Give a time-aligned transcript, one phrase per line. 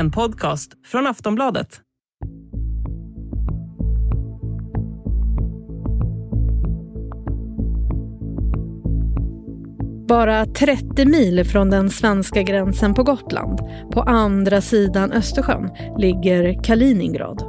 [0.00, 1.80] En podcast från Aftonbladet.
[10.08, 13.58] Bara 30 mil från den svenska gränsen på Gotland,
[13.92, 17.42] på andra sidan Östersjön, ligger Kaliningrad.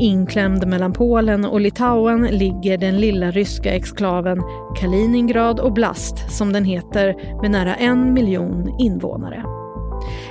[0.00, 4.42] Inklämd mellan Polen och Litauen ligger den lilla ryska exklaven
[4.76, 9.55] Kaliningrad Oblast som den heter med nära en miljon invånare.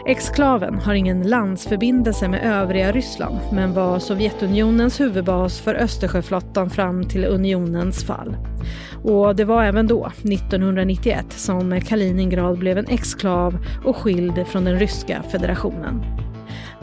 [0.08, 7.26] Exklaven har ingen landsförbindelse med övriga Ryssland men var Sovjetunionens huvudbas för Östersjöflottan fram till
[7.26, 8.38] unionens fall.
[9.04, 14.80] Och det var även då, 1991, som Kaliningrad blev en exklav och skild från den
[14.80, 16.04] ryska federationen.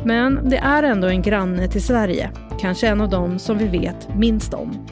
[0.05, 4.15] Men det är ändå en granne till Sverige, kanske en av dem som vi vet
[4.17, 4.87] minst om.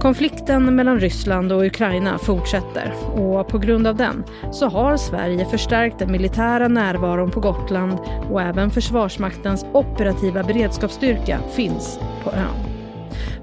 [0.00, 5.98] Konflikten mellan Ryssland och Ukraina fortsätter och på grund av den så har Sverige förstärkt
[5.98, 7.98] den militära närvaron på Gotland
[8.30, 12.76] och även Försvarsmaktens operativa beredskapsstyrka finns på ön.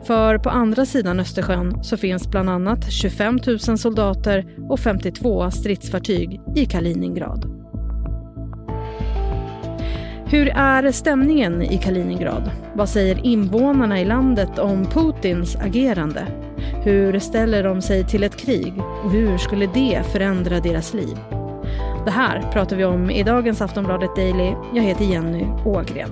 [0.03, 6.41] För på andra sidan Östersjön så finns bland annat 25 000 soldater och 52 stridsfartyg
[6.55, 7.62] i Kaliningrad.
[10.33, 12.51] Hur är stämningen i Kaliningrad?
[12.73, 16.27] Vad säger invånarna i landet om Putins agerande?
[16.83, 18.73] Hur ställer de sig till ett krig
[19.03, 21.17] och hur skulle det förändra deras liv?
[22.05, 24.53] Det här pratar vi om i dagens Aftonbladet Daily.
[24.73, 26.09] Jag heter Jenny Ågren.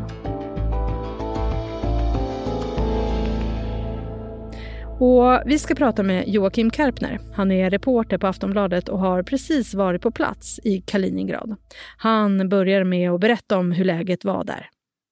[5.02, 7.20] Och vi ska prata med Joakim Karpner.
[7.34, 11.56] Han är reporter på Aftonbladet och har precis varit på plats i Kaliningrad.
[11.98, 14.70] Han börjar med att berätta om hur läget var där.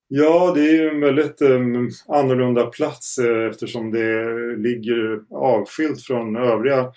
[0.08, 1.60] Ja, det är ju en väldigt eh,
[2.08, 4.24] annorlunda plats eh, eftersom det
[4.56, 6.92] ligger avskilt från övriga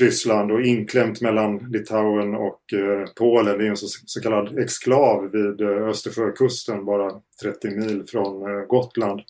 [0.00, 3.58] Ryssland och inklämt mellan Litauen och eh, Polen.
[3.58, 8.66] Det är en så, så kallad exklav vid eh, Östersjökusten, bara 30 mil från eh,
[8.66, 9.20] Gotland.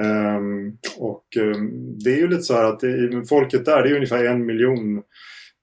[0.00, 3.94] Ehm, och ehm, det är ju lite så här att det, folket där, det är
[3.94, 5.02] ungefär en miljon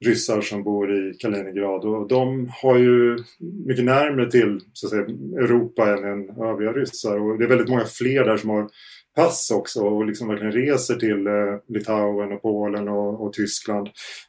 [0.04, 3.18] ryssar som bor i Kaliningrad och de har ju
[3.66, 5.02] mycket närmare till så att säga,
[5.44, 8.68] Europa än, än övriga ryssar och det är väldigt många fler där som har
[9.14, 13.86] pass också och liksom verkligen reser till eh, Litauen och Polen och, och Tyskland.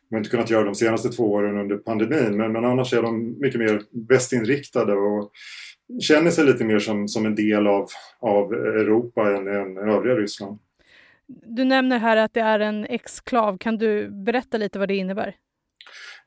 [0.09, 3.01] De har inte kunnat göra de senaste två åren under pandemin men, men annars är
[3.01, 5.31] de mycket mer västinriktade och
[6.01, 7.87] känner sig lite mer som, som en del av,
[8.19, 10.59] av Europa än, än övriga Ryssland.
[11.27, 13.57] Du nämner här att det är en exklav.
[13.57, 15.35] Kan du berätta lite vad det innebär?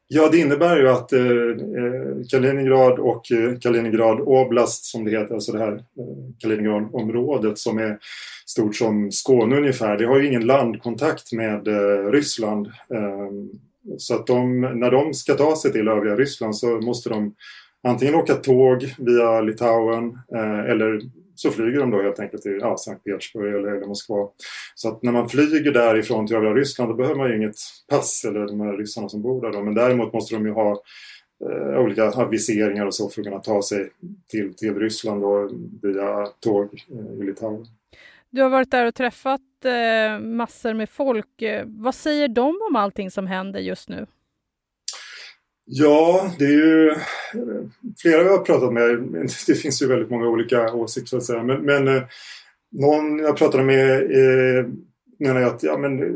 [0.09, 5.35] Ja, det innebär ju att eh, eh, Kaliningrad och eh, Kaliningrad Oblast som det heter,
[5.35, 5.83] alltså det här eh,
[6.39, 7.99] Kaliningradområdet som är
[8.47, 12.67] stort som Skåne ungefär, det har ju ingen landkontakt med eh, Ryssland.
[12.67, 13.31] Eh,
[13.99, 17.35] så att de, när de ska ta sig till övriga Ryssland så måste de
[17.83, 21.01] antingen åka tåg via Litauen eh, eller
[21.37, 24.29] så flyger de då helt enkelt till ja, Sankt Petersburg eller, eller Moskva.
[24.75, 27.57] Så att när man flyger därifrån till övriga Ryssland då behöver man ju inget
[27.91, 29.53] pass eller de här ryssarna som bor där.
[29.53, 29.63] Då.
[29.63, 30.83] Men däremot måste de ju ha
[31.45, 33.91] eh, olika aviseringar och så för att kunna ta sig
[34.31, 35.51] till, till Ryssland då,
[35.83, 37.67] via tåg eh, i Litauen.
[38.31, 41.43] Du har varit där och träffat eh, massor med folk.
[41.43, 44.07] Eh, vad säger de om allting som händer just nu?
[45.69, 46.97] Ja, det är ju eh,
[47.99, 49.09] flera jag har pratat med.
[49.47, 51.43] Det finns ju väldigt många olika åsikter så att säga.
[51.43, 52.03] Men, men eh,
[52.71, 54.67] någon jag pratade med eh,
[55.19, 56.09] menar att ja, men, eh,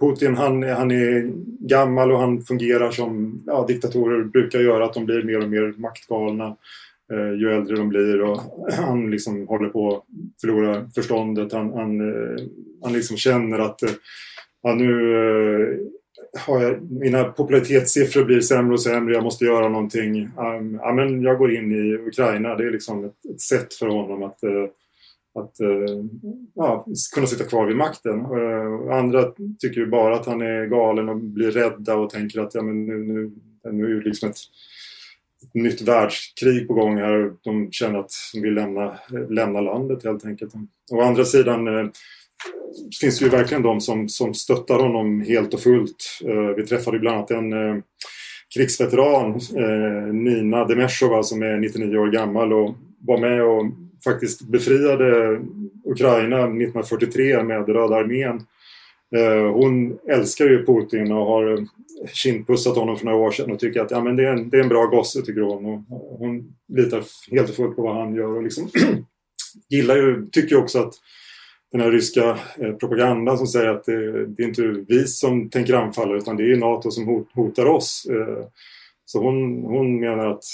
[0.00, 4.84] Putin han, han är gammal och han fungerar som ja, diktatorer brukar göra.
[4.84, 6.56] Att de blir mer och mer maktgalna
[7.12, 8.22] eh, ju äldre de blir.
[8.22, 8.40] Och
[8.72, 10.04] han liksom håller på att
[10.40, 11.52] förlora förståndet.
[11.52, 12.44] Han, han, eh,
[12.82, 13.90] han liksom känner att eh,
[14.62, 15.78] ja, nu eh,
[16.36, 20.28] har jag, mina popularitetssiffror blir sämre och sämre, jag måste göra någonting.
[20.36, 23.86] Um, ja, men jag går in i Ukraina, det är liksom ett, ett sätt för
[23.86, 24.64] honom att, uh,
[25.34, 26.04] att uh,
[26.54, 28.20] ja, kunna sitta kvar vid makten.
[28.20, 32.54] Uh, andra tycker ju bara att han är galen och blir rädda och tänker att
[32.54, 33.30] ja, men nu, nu,
[33.72, 34.38] nu är det liksom ett,
[35.42, 37.32] ett nytt världskrig på gång här.
[37.42, 38.94] De känner att de vill lämna,
[39.28, 40.54] lämna landet helt enkelt.
[40.90, 41.90] Å andra sidan
[43.00, 46.20] finns ju verkligen de som, som stöttar honom helt och fullt.
[46.24, 47.82] Eh, vi träffade bland annat en eh,
[48.54, 53.64] krigsveteran, eh, Nina Demeshova, som är 99 år gammal och var med och
[54.04, 55.40] faktiskt befriade
[55.84, 58.40] Ukraina 1943 med Röda armén.
[59.16, 61.64] Eh, hon älskar ju Putin och har eh,
[62.12, 64.56] kindpussat honom för några år sedan och tycker att ja, men det, är en, det
[64.56, 65.64] är en bra gosse, tycker hon.
[65.66, 68.68] Och hon litar helt och fullt på vad han gör och liksom
[69.68, 70.94] gillar ju, tycker också att
[71.72, 75.74] den här ryska eh, propagandan som säger att det, det, är inte vi som tänker
[75.74, 78.06] anfalla utan det är NATO som hotar oss.
[78.10, 78.46] Eh,
[79.04, 80.44] så hon, hon menar att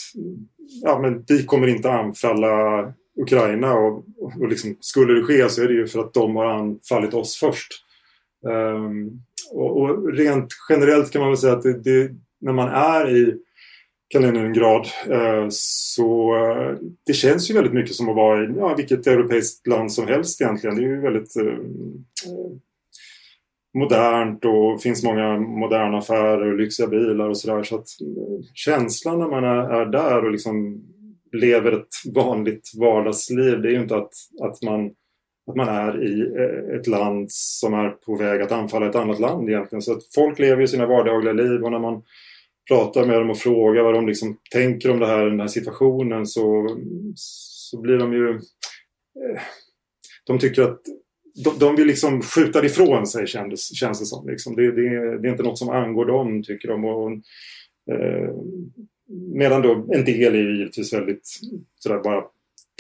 [0.83, 4.05] ja, men vi kommer inte anfalla Ukraina och,
[4.41, 7.37] och liksom, skulle det ske så är det ju för att de har anfallit oss
[7.37, 7.73] först.
[8.47, 9.23] Um,
[9.53, 13.35] och, och, rent generellt kan man väl säga att det, det, när man är i
[14.15, 16.77] Kaliningrad eh, så eh,
[17.07, 20.41] det känns ju väldigt mycket som att vara i ja, vilket europeiskt land som helst
[20.41, 20.77] egentligen.
[20.77, 21.59] Det är ju väldigt eh,
[23.79, 27.63] modernt och finns många moderna affärer och lyxiga bilar och sådär.
[27.63, 27.87] Så att
[28.55, 30.83] känslan när man är, där och liksom
[31.33, 34.13] lever ett vanligt vardagsliv det är ju inte att,
[34.43, 34.87] att, man,
[35.51, 36.35] att man är i
[36.77, 39.83] ett land som är på väg att anfalla ett annat land egentligen.
[39.83, 42.03] Så att folk lever ju sina vardagliga liv och när man
[42.69, 46.27] pratar med dem och frågar vad de liksom tänker om det här, den här situationen
[46.27, 46.69] så,
[47.15, 48.31] så blir de ju...
[48.31, 49.41] Eh,
[50.27, 50.81] de tycker att
[51.45, 54.29] de, de vill liksom skjuta det ifrån sig känns, känns det som.
[54.29, 54.57] Liksom.
[54.57, 56.85] Det, det, det, är inte något som angår dem tycker de.
[56.85, 57.11] Och,
[57.91, 58.35] eh,
[59.35, 61.29] medan då en del är givetvis väldigt
[61.77, 62.25] sådär bara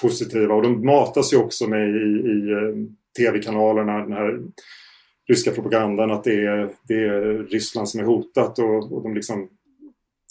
[0.02, 2.74] positiva och de matas ju också med i, i eh,
[3.18, 4.40] tv-kanalerna den här
[5.28, 9.48] ryska propagandan att det är, det är Ryssland som är hotat och, och de liksom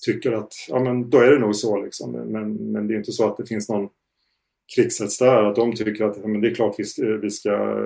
[0.04, 2.12] tycker att ja men då är det nog så liksom.
[2.12, 3.90] Men, men det är inte så att det finns någon
[4.76, 5.44] krigshets där.
[5.44, 7.78] Att de tycker att ja, men det är klart vi ska, vi ska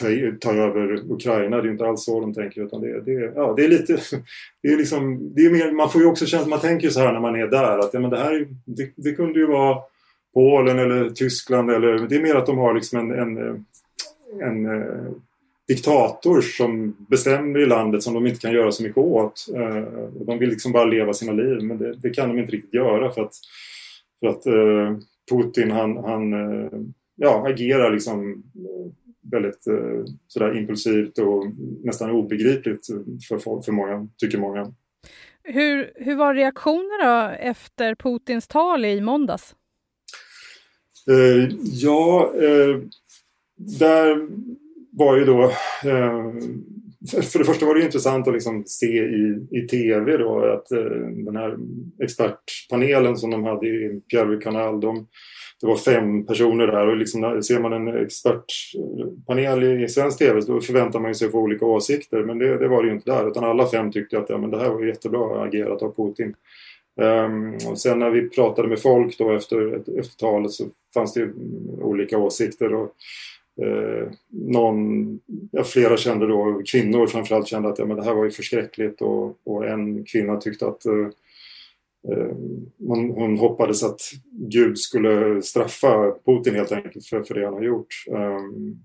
[0.00, 0.06] ta,
[0.40, 1.62] ta över Ukraina.
[1.62, 3.98] Det är inte alls så de tänker utan det, det, ja, det är lite...
[4.62, 7.00] Det är liksom, det är mer, man får ju också känna, man tänker ju så
[7.00, 9.78] här när man är där att ja, men det här det, det kunde ju vara
[10.34, 13.64] Polen eller Tyskland eller det är mer att de har liksom en, en,
[14.42, 15.12] en, eh,
[15.68, 19.46] diktator som bestämmer i landet som de inte kan göra så mycket åt.
[19.54, 19.82] Eh,
[20.26, 23.10] de vill liksom bara leva sina liv men det, det kan de inte riktigt göra
[23.10, 23.34] för att,
[24.20, 24.96] för att eh,
[25.30, 26.32] Putin han, han
[27.16, 28.42] ja, agerar liksom
[29.32, 29.64] väldigt
[30.28, 31.46] sådär impulsivt och
[31.84, 32.86] nästan obegripligt
[33.28, 34.72] för, folk, för många, tycker många.
[35.42, 39.54] Hur, hur var reaktionerna efter Putins tal i måndags?
[41.08, 42.80] Eh, ja, eh,
[43.56, 44.28] där
[44.98, 45.42] var ju då...
[45.84, 46.32] Eh,
[47.32, 50.80] för det första var det intressant att liksom se i, i tv då att eh,
[51.24, 51.56] den här
[52.02, 55.06] expertpanelen som de hade i Pierre Canal, de,
[55.60, 60.40] det var fem personer där och liksom, ser man en expertpanel i, i svensk tv
[60.40, 63.28] då förväntar man sig få olika åsikter men det, det, var det ju inte där
[63.28, 66.34] utan alla fem tyckte att ja, men det här var jättebra agerat av Putin.
[67.00, 71.30] Um, och sen när vi pratade med folk då efter, efter talet så fanns det
[71.80, 72.74] olika åsikter.
[72.74, 72.94] Och,
[73.62, 75.20] eh, någon,
[75.50, 79.02] ja, flera kände då, kvinnor framförallt kände att ja, men det här var ju förskräckligt
[79.02, 81.08] och, och en kvinna tyckte att eh,
[82.12, 82.36] eh
[82.76, 84.00] man, hon, hoppades att
[84.30, 88.04] Gud skulle straffa Putin helt enkelt för, för det han har gjort.
[88.10, 88.80] Um,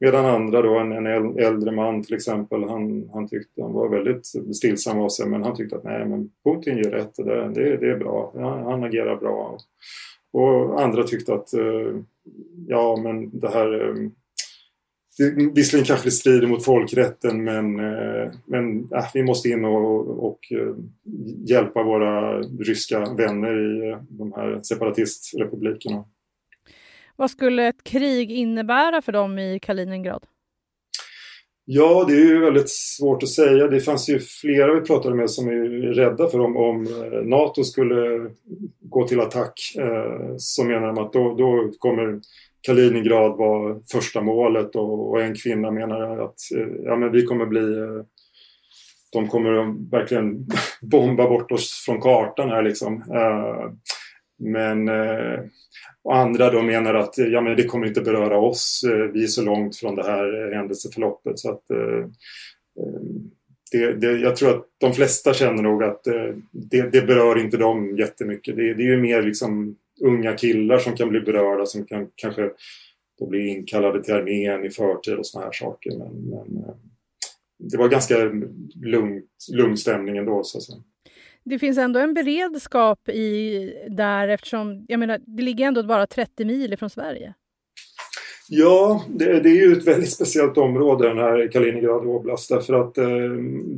[0.00, 4.26] Medan andra då, en, en äldre man till exempel, han, han tyckte han var väldigt
[4.56, 7.90] stillsam av sig men han tyckte att nej men Putin gör rätt, det, det, det
[7.90, 9.58] är bra, han, han agerar bra.
[10.32, 11.96] Och andra tyckte att eh,
[12.66, 14.10] ja men det här eh,
[15.18, 20.24] det, visserligen kanske det strider mot folkrätten men, eh, men äh, vi måste in och,
[20.26, 20.74] och eh,
[21.48, 26.04] hjälpa våra ryska vänner i de här separatistrepublikerna.
[27.16, 30.26] Vad skulle ett krig innebära för dem i Kaliningrad?
[31.70, 33.66] Ja, det är ju väldigt svårt att säga.
[33.66, 37.64] Det fanns ju flera vi pratade med som är rädda för om, om eh, NATO
[37.64, 38.30] skulle
[38.80, 42.20] gå till attack eh, så menar de att då, då kommer
[42.60, 47.46] Kaliningrad vara första målet och, och, en kvinna menar att eh, ja, men vi kommer
[47.46, 48.04] bli eh,
[49.12, 50.46] de kommer verkligen
[50.82, 52.94] bomba bort oss från kartan här liksom.
[53.14, 53.72] Eh,
[54.38, 55.40] men eh,
[56.02, 58.84] och andra då menar att ja, men det kommer inte beröra oss.
[58.88, 61.38] Eh, vi är så långt från det här händelseförloppet.
[61.38, 61.98] Så att, eh,
[62.78, 63.00] eh
[63.72, 67.56] det, det, jag tror att de flesta känner nog att eh, det, det berör inte
[67.56, 68.56] dem jättemycket.
[68.56, 72.50] Det, det är ju mer liksom unga killar som kan bli berörda som kan kanske
[73.18, 75.98] då bli inkallade till armén i förtid och såna här saker.
[75.98, 76.64] Men, men
[77.58, 78.14] det var ganska
[78.74, 80.78] lugnt, lugn stämning ändå så att säga
[81.48, 86.44] det finns ändå en beredskap i där eftersom jag menar, det ligger ändå bara 30
[86.44, 87.34] mil från Sverige.
[88.50, 92.98] Ja, det, det, är ju ett väldigt speciellt område den här Kaliningrad Oblast därför att
[92.98, 93.06] eh,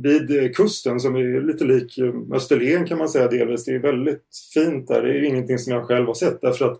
[0.01, 1.99] vid kusten som är lite lik
[2.33, 4.23] Österlen kan man säga delvis, det är väldigt
[4.53, 5.01] fint där.
[5.01, 6.79] Det är ju ingenting som jag själv har sett därför att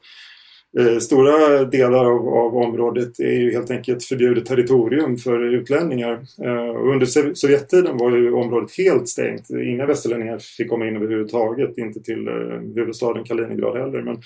[0.80, 6.14] Eh, stora delar av, av, området är ju helt enkelt förbjudet territorium för utlänningar.
[6.44, 9.50] Eh, under Sovjettiden var ju området helt stängt.
[9.50, 12.34] Inga västerlänningar fick komma in överhuvudtaget, inte till eh,
[12.76, 14.02] huvudstaden Kaliningrad heller.
[14.02, 14.22] Men,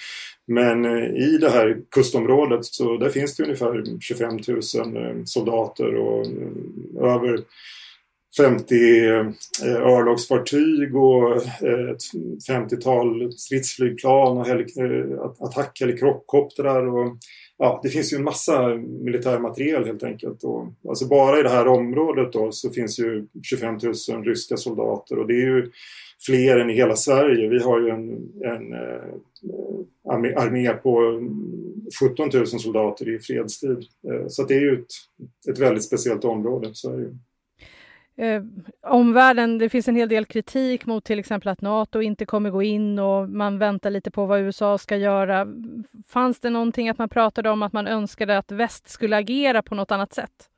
[0.48, 4.58] men eh, i det här kustområdet så där finns det ungefär 25 000
[4.98, 6.26] eh, soldater och
[7.02, 7.40] över
[8.38, 8.76] 50
[9.06, 9.26] eh,
[9.66, 12.02] örlogsfartyg och eh, ett
[12.50, 16.88] 50-tal stridsflygplan och eh, attackhelikoptrar.
[16.88, 17.18] Och,
[17.58, 20.44] ja, det finns ju en massa militär materiel helt enkelt.
[20.44, 25.20] Och, alltså bara i det här området då så finns ju 25 000 ryska soldater
[25.20, 25.72] och det är ju
[26.26, 27.50] fler än i hela Sverige.
[27.50, 31.22] Vi har ju en, en eh, armé på
[32.00, 33.78] 17 000 soldater i fredstid.
[34.08, 36.70] Eh, så det är ju ett, ett väldigt speciellt område.
[36.74, 37.18] Så är det
[38.18, 38.44] Eh,
[38.82, 42.64] omvärlden, det finns en hel del kritik mot till exempel att Nato inte kommer gå
[42.64, 45.48] in och man väntar lite på vad USA ska göra.
[46.08, 49.76] Fanns det någonting att man pratade om att man önskade att väst skulle agera på
[49.76, 50.50] något annat sätt?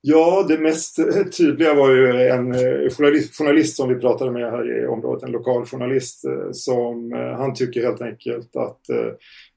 [0.00, 0.96] Ja, det mest
[1.36, 5.32] tydliga var ju en eh, journalist, journalist som vi pratade med här i området, en
[5.32, 8.80] lokal journalist eh, som eh, han tycker helt enkelt att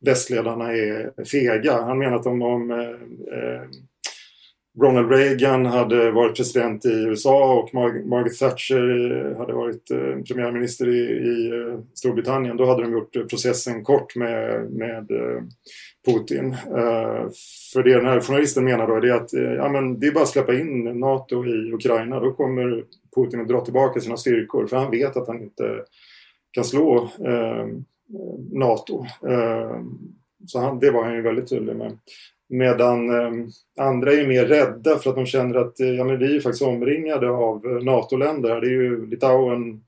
[0.06, 1.82] västledarna är fega.
[1.82, 2.70] Han menar att om, de
[4.80, 11.00] Ronald Reagan hade varit president i USA och Margaret Thatcher hade varit eh, premiärminister i,
[11.12, 12.58] i eh, Storbritannien.
[12.58, 15.08] Då hade de gjort eh, processen kort med, med
[16.06, 16.52] Putin.
[16.52, 17.30] Eh,
[17.74, 20.30] för det den här journalisten menar då är att ja, men det är bara att
[20.30, 22.20] släppa in NATO i Ukraina.
[22.20, 22.84] Då kommer
[23.16, 25.84] Putin att dra tillbaka sina styrkor för han vet att han inte
[26.52, 27.10] kan slå
[28.52, 29.06] NATO
[30.46, 31.98] så han, det var han ju väldigt tydlig med.
[32.50, 33.10] Medan
[33.80, 37.30] andra är mer rädda för att de känner att ja, men vi är faktiskt omringade
[37.30, 38.62] av NATO-länder.
[38.62, 39.82] Det är ju Litauen,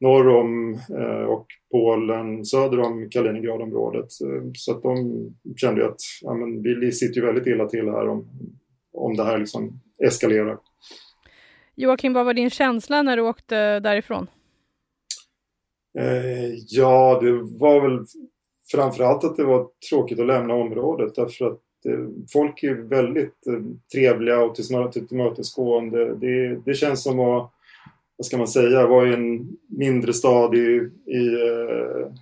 [0.00, 4.04] norr om eh, och Polen söder om Kaliningradområdet.
[4.04, 5.14] Eh, så att de
[5.56, 8.28] kände ju att ja, men vi sitter ju väldigt illa till här om,
[8.92, 10.58] om det här liksom eskalerar.
[11.74, 14.26] Joakim, vad var din känsla när du åkte därifrån?
[15.98, 18.04] Eh, ja, det var väl
[18.70, 23.60] framförallt att det var tråkigt att lämna området därför att eh, folk är väldigt eh,
[23.92, 24.54] trevliga och
[24.92, 26.14] tillmötesgående.
[26.14, 27.52] Det, det känns som att
[28.16, 32.12] vad ska man säga, vara i en mindre stad i, i, eh,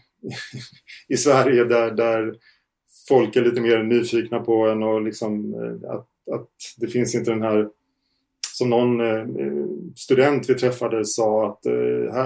[1.08, 2.34] i Sverige där, där
[3.08, 5.54] folk är lite mer nyfikna på en och liksom
[5.88, 7.68] att, att det finns inte den här
[8.56, 9.26] som någon eh,
[9.96, 11.58] student vi träffade sa att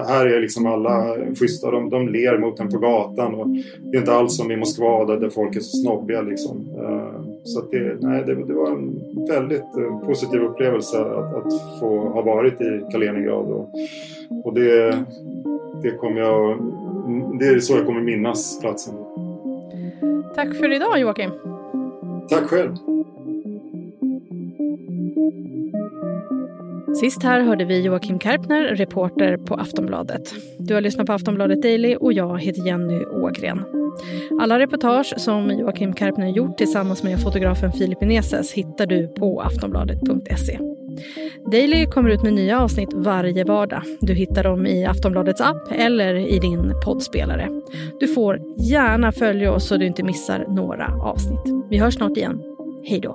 [0.09, 3.49] här är liksom alla schyssta, de, de ler mot en på gatan och
[3.81, 6.67] det är inte alls som i Moskva där, där folk är så snobbiga liksom.
[7.45, 12.23] Så det, nej, det, det, var en väldigt eh, positiv upplevelse att, att, få ha
[12.23, 13.47] varit i Kaliningrad.
[13.47, 13.71] Och,
[14.45, 14.97] och det,
[15.83, 16.59] det, kommer jag,
[17.39, 18.95] det är så jag kommer minnas platsen.
[20.35, 21.31] Tack för idag Joakim.
[22.29, 22.77] Tack själv.
[27.01, 30.35] Sist här hörde vi Joakim Karpner, reporter på Aftonbladet.
[30.59, 33.65] Du har lyssnat på Aftonbladet Daily och jag heter Jenny Ågren.
[34.41, 40.59] Alla reportage som Joakim Karpner gjort tillsammans med fotografen Filip Ineses hittar du på aftonbladet.se.
[41.53, 43.83] Daily kommer ut med nya avsnitt varje vardag.
[44.01, 47.49] Du hittar dem i Aftonbladets app eller i din poddspelare.
[48.01, 51.55] Du får gärna följa oss så du inte missar några avsnitt.
[51.71, 52.43] Vi hörs snart igen.
[52.85, 53.15] Hej då!